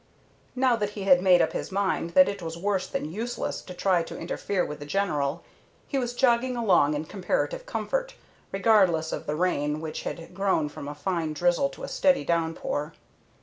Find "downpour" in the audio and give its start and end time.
12.25-12.93